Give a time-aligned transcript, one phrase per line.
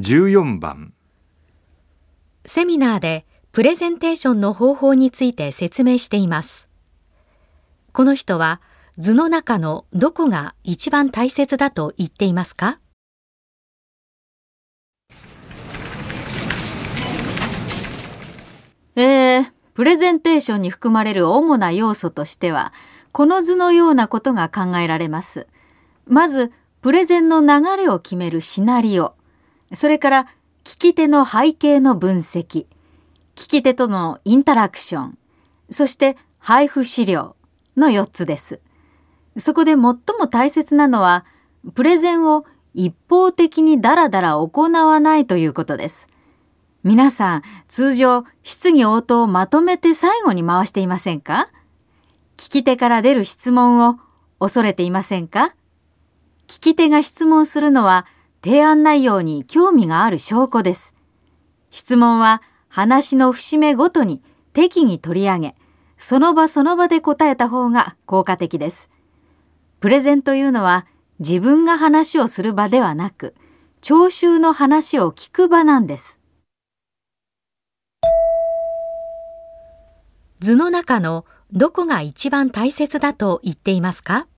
[0.00, 0.94] 14番
[2.44, 6.70] セミナーでプレゼンテーションの方法について説明しています。
[7.92, 8.60] この人は
[8.96, 12.78] 図の中のどこが一番大切だと言っていますか？
[18.94, 22.72] えー、プレゼンテーションに含まれる主な要素としては、
[23.10, 25.48] この図のようなことが考えられます。
[26.06, 26.52] まず、
[26.82, 29.17] プレゼンの流れを決めるシナリオ。
[29.72, 30.26] それから、
[30.64, 32.66] 聞き手の背景の分析。
[33.34, 35.18] 聞き手とのインタラクション。
[35.70, 37.36] そして、配布資料
[37.76, 38.60] の4つです。
[39.36, 39.96] そこで最も
[40.28, 41.24] 大切なのは、
[41.74, 42.44] プレゼンを
[42.74, 46.08] 一方的にダラダラ行わないということです。
[46.84, 51.48] 皆さん、通常、質疑応答をまとめて最後に回していませんか？
[52.36, 53.98] 聞き手から出る質問を
[54.38, 55.54] 恐れていませんか？
[56.46, 58.06] 聞き手が質問するのは
[58.42, 60.94] 提案内容に興味がある証拠です。
[61.70, 64.22] 質問は話の節目ごとに
[64.52, 65.56] 適宜取り上げ、
[65.96, 68.90] その場その場で答えた方が効果的です。
[69.80, 70.86] プレゼンというのは
[71.18, 73.34] 自分が話をする場ではなく、
[73.80, 76.22] 聴衆の話を聞く場なんです。
[80.40, 84.28] 図の中のどこが一番大切だと言っていますか？